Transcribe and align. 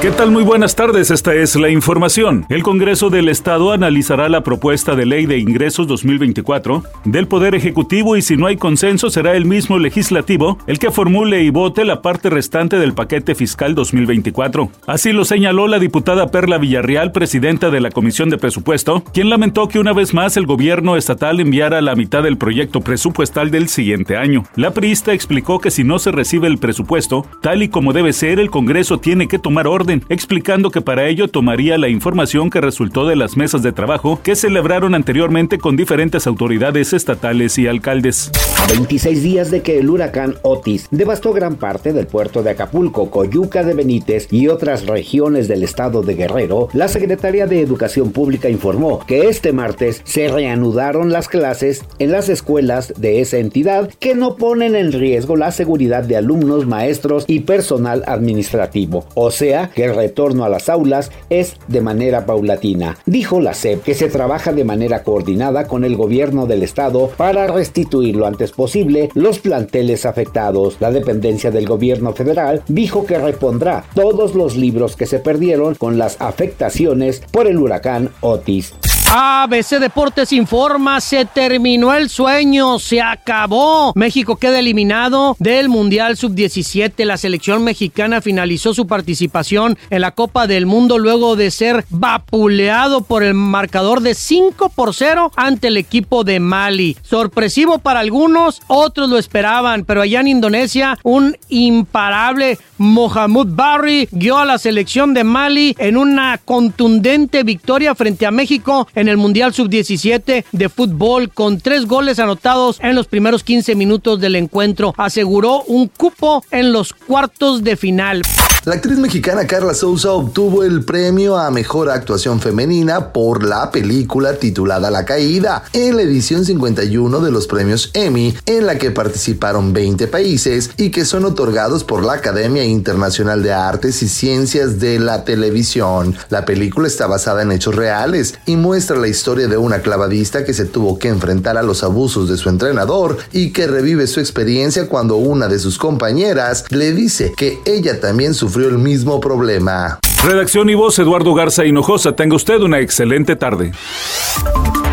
¿Qué 0.00 0.12
tal? 0.12 0.30
Muy 0.30 0.44
buenas 0.44 0.76
tardes, 0.76 1.10
esta 1.10 1.34
es 1.34 1.56
la 1.56 1.70
información. 1.70 2.46
El 2.48 2.62
Congreso 2.62 3.10
del 3.10 3.28
Estado 3.28 3.72
analizará 3.72 4.28
la 4.28 4.44
propuesta 4.44 4.94
de 4.94 5.04
ley 5.04 5.26
de 5.26 5.38
ingresos 5.38 5.88
2024 5.88 6.84
del 7.04 7.26
Poder 7.26 7.56
Ejecutivo 7.56 8.16
y 8.16 8.22
si 8.22 8.36
no 8.36 8.46
hay 8.46 8.56
consenso 8.56 9.10
será 9.10 9.34
el 9.34 9.44
mismo 9.44 9.76
legislativo 9.76 10.56
el 10.68 10.78
que 10.78 10.92
formule 10.92 11.42
y 11.42 11.50
vote 11.50 11.84
la 11.84 12.00
parte 12.00 12.30
restante 12.30 12.78
del 12.78 12.94
paquete 12.94 13.34
fiscal 13.34 13.74
2024. 13.74 14.70
Así 14.86 15.12
lo 15.12 15.24
señaló 15.24 15.66
la 15.66 15.80
diputada 15.80 16.30
Perla 16.30 16.58
Villarreal, 16.58 17.10
presidenta 17.10 17.70
de 17.70 17.80
la 17.80 17.90
Comisión 17.90 18.30
de 18.30 18.38
Presupuesto, 18.38 19.02
quien 19.12 19.28
lamentó 19.28 19.66
que 19.66 19.80
una 19.80 19.92
vez 19.92 20.14
más 20.14 20.36
el 20.36 20.46
gobierno 20.46 20.96
estatal 20.96 21.40
enviara 21.40 21.80
la 21.80 21.96
mitad 21.96 22.22
del 22.22 22.38
proyecto 22.38 22.82
presupuestal 22.82 23.50
del 23.50 23.68
siguiente 23.68 24.16
año. 24.16 24.44
La 24.54 24.70
priista 24.70 25.12
explicó 25.12 25.58
que 25.58 25.72
si 25.72 25.82
no 25.82 25.98
se 25.98 26.12
recibe 26.12 26.46
el 26.46 26.58
presupuesto, 26.58 27.26
tal 27.42 27.64
y 27.64 27.68
como 27.68 27.92
debe 27.92 28.12
ser, 28.12 28.38
el 28.38 28.50
Congreso 28.50 28.98
tiene 28.98 29.26
que 29.26 29.40
tomar 29.40 29.66
orden 29.66 29.87
explicando 29.88 30.70
que 30.70 30.80
para 30.80 31.06
ello 31.06 31.28
tomaría 31.28 31.78
la 31.78 31.88
información 31.88 32.50
que 32.50 32.60
resultó 32.60 33.06
de 33.06 33.16
las 33.16 33.36
mesas 33.36 33.62
de 33.62 33.72
trabajo 33.72 34.20
que 34.22 34.36
celebraron 34.36 34.94
anteriormente 34.94 35.58
con 35.58 35.76
diferentes 35.76 36.26
autoridades 36.26 36.92
estatales 36.92 37.58
y 37.58 37.66
alcaldes. 37.66 38.30
A 38.58 38.66
26 38.66 39.22
días 39.22 39.50
de 39.52 39.62
que 39.62 39.78
el 39.78 39.88
huracán 39.88 40.34
Otis 40.42 40.88
devastó 40.90 41.32
gran 41.32 41.54
parte 41.54 41.92
del 41.92 42.08
puerto 42.08 42.42
de 42.42 42.50
Acapulco, 42.50 43.08
Coyuca 43.08 43.62
de 43.62 43.72
Benítez 43.72 44.26
y 44.32 44.48
otras 44.48 44.86
regiones 44.86 45.46
del 45.46 45.62
estado 45.62 46.02
de 46.02 46.16
Guerrero, 46.16 46.68
la 46.72 46.88
Secretaría 46.88 47.46
de 47.46 47.60
Educación 47.60 48.10
Pública 48.10 48.48
informó 48.48 48.98
que 49.06 49.28
este 49.28 49.52
martes 49.52 50.02
se 50.04 50.26
reanudaron 50.26 51.12
las 51.12 51.28
clases 51.28 51.84
en 52.00 52.10
las 52.10 52.28
escuelas 52.28 52.92
de 52.96 53.20
esa 53.20 53.38
entidad 53.38 53.90
que 54.00 54.16
no 54.16 54.34
ponen 54.34 54.74
en 54.74 54.90
riesgo 54.90 55.36
la 55.36 55.52
seguridad 55.52 56.02
de 56.02 56.16
alumnos, 56.16 56.66
maestros 56.66 57.26
y 57.28 57.40
personal 57.40 58.02
administrativo. 58.08 59.06
O 59.14 59.30
sea, 59.30 59.70
que 59.70 59.84
el 59.84 59.94
retorno 59.94 60.44
a 60.44 60.48
las 60.48 60.68
aulas 60.68 61.12
es 61.30 61.54
de 61.68 61.80
manera 61.80 62.26
paulatina. 62.26 62.98
Dijo 63.06 63.40
la 63.40 63.54
SEP 63.54 63.84
que 63.84 63.94
se 63.94 64.08
trabaja 64.08 64.52
de 64.52 64.64
manera 64.64 65.04
coordinada 65.04 65.68
con 65.68 65.84
el 65.84 65.94
gobierno 65.94 66.46
del 66.46 66.64
estado 66.64 67.08
para 67.16 67.46
restituir 67.46 68.16
lo 68.16 68.26
antes 68.26 68.47
posible 68.50 69.10
los 69.14 69.38
planteles 69.38 70.06
afectados. 70.06 70.76
La 70.80 70.90
dependencia 70.90 71.50
del 71.50 71.66
gobierno 71.66 72.12
federal 72.12 72.62
dijo 72.68 73.06
que 73.06 73.18
repondrá 73.18 73.84
todos 73.94 74.34
los 74.34 74.56
libros 74.56 74.96
que 74.96 75.06
se 75.06 75.18
perdieron 75.18 75.74
con 75.74 75.98
las 75.98 76.20
afectaciones 76.20 77.22
por 77.32 77.46
el 77.46 77.58
huracán 77.58 78.10
Otis. 78.20 78.74
ABC 79.10 79.78
Deportes 79.78 80.34
informa, 80.34 81.00
se 81.00 81.24
terminó 81.24 81.94
el 81.94 82.10
sueño, 82.10 82.78
se 82.78 83.00
acabó. 83.00 83.94
México 83.94 84.36
queda 84.36 84.58
eliminado 84.58 85.34
del 85.38 85.70
Mundial 85.70 86.18
Sub-17. 86.18 87.06
La 87.06 87.16
selección 87.16 87.64
mexicana 87.64 88.20
finalizó 88.20 88.74
su 88.74 88.86
participación 88.86 89.78
en 89.88 90.02
la 90.02 90.10
Copa 90.10 90.46
del 90.46 90.66
Mundo 90.66 90.98
luego 90.98 91.36
de 91.36 91.50
ser 91.50 91.86
vapuleado 91.88 93.00
por 93.00 93.22
el 93.22 93.32
marcador 93.32 94.02
de 94.02 94.12
5 94.12 94.68
por 94.74 94.92
0 94.94 95.32
ante 95.36 95.68
el 95.68 95.78
equipo 95.78 96.22
de 96.22 96.38
Mali. 96.38 96.98
Sorpresivo 97.00 97.78
para 97.78 98.00
algunos, 98.00 98.60
otros 98.66 99.08
lo 99.08 99.16
esperaban, 99.16 99.86
pero 99.86 100.02
allá 100.02 100.20
en 100.20 100.28
Indonesia 100.28 100.98
un 101.02 101.34
imparable 101.48 102.58
Mohamed 102.76 103.46
Barry 103.46 104.08
guió 104.12 104.36
a 104.36 104.44
la 104.44 104.58
selección 104.58 105.14
de 105.14 105.24
Mali 105.24 105.74
en 105.78 105.96
una 105.96 106.38
contundente 106.44 107.42
victoria 107.42 107.94
frente 107.94 108.26
a 108.26 108.30
México 108.30 108.86
en 108.98 109.08
el 109.08 109.16
Mundial 109.16 109.54
Sub-17 109.54 110.44
de 110.50 110.68
fútbol 110.68 111.30
con 111.30 111.60
tres 111.60 111.86
goles 111.86 112.18
anotados 112.18 112.80
en 112.82 112.96
los 112.96 113.06
primeros 113.06 113.44
15 113.44 113.76
minutos 113.76 114.20
del 114.20 114.34
encuentro. 114.34 114.92
Aseguró 114.96 115.62
un 115.62 115.86
cupo 115.86 116.44
en 116.50 116.72
los 116.72 116.92
cuartos 116.92 117.62
de 117.62 117.76
final. 117.76 118.22
La 118.64 118.74
actriz 118.74 118.98
mexicana 118.98 119.46
Carla 119.46 119.72
Souza 119.72 120.12
obtuvo 120.12 120.62
el 120.62 120.84
premio 120.84 121.38
a 121.38 121.50
Mejor 121.50 121.88
Actuación 121.88 122.38
Femenina 122.38 123.14
por 123.14 123.42
la 123.42 123.70
película 123.70 124.34
titulada 124.34 124.90
La 124.90 125.06
Caída 125.06 125.62
en 125.72 125.96
la 125.96 126.02
edición 126.02 126.44
51 126.44 127.20
de 127.20 127.30
los 127.30 127.46
premios 127.46 127.90
Emmy, 127.94 128.36
en 128.44 128.66
la 128.66 128.76
que 128.76 128.90
participaron 128.90 129.72
20 129.72 130.06
países 130.08 130.70
y 130.76 130.90
que 130.90 131.06
son 131.06 131.24
otorgados 131.24 131.82
por 131.82 132.04
la 132.04 132.14
Academia 132.14 132.62
Internacional 132.64 133.42
de 133.42 133.54
Artes 133.54 134.02
y 134.02 134.08
Ciencias 134.08 134.78
de 134.78 134.98
la 134.98 135.24
Televisión. 135.24 136.14
La 136.28 136.44
película 136.44 136.88
está 136.88 137.06
basada 137.06 137.42
en 137.42 137.52
hechos 137.52 137.74
reales 137.74 138.38
y 138.44 138.56
muestra 138.88 139.02
la 139.02 139.08
historia 139.08 139.48
de 139.48 139.58
una 139.58 139.80
clavadista 139.80 140.46
que 140.46 140.54
se 140.54 140.64
tuvo 140.64 140.98
que 140.98 141.08
enfrentar 141.08 141.58
a 141.58 141.62
los 141.62 141.84
abusos 141.84 142.26
de 142.26 142.38
su 142.38 142.48
entrenador 142.48 143.18
y 143.32 143.50
que 143.50 143.66
revive 143.66 144.06
su 144.06 144.18
experiencia 144.18 144.88
cuando 144.88 145.16
una 145.16 145.46
de 145.46 145.58
sus 145.58 145.76
compañeras 145.76 146.64
le 146.70 146.92
dice 146.92 147.34
que 147.36 147.58
ella 147.66 148.00
también 148.00 148.32
sufrió 148.32 148.68
el 148.68 148.78
mismo 148.78 149.20
problema. 149.20 149.98
Redacción 150.24 150.70
y 150.70 150.74
voz 150.74 150.98
Eduardo 150.98 151.34
Garza 151.34 151.66
Hinojosa. 151.66 152.16
Tenga 152.16 152.36
usted 152.36 152.62
una 152.62 152.80
excelente 152.80 153.36
tarde. 153.36 153.72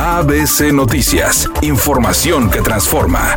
ABC 0.00 0.72
Noticias. 0.72 1.48
Información 1.62 2.50
que 2.50 2.62
transforma. 2.62 3.36